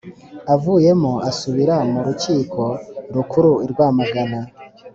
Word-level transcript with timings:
Avuyemo 0.53 1.13
asubira 1.29 1.75
mu 1.91 1.99
Rukiko 2.07 2.61
Rukuru 3.15 3.51
i 3.65 3.67
Rwamagana 3.71 4.39